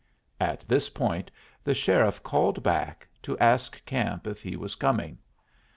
[0.39, 1.29] At this point
[1.63, 5.19] the sheriff called back to ask Camp if he was coming.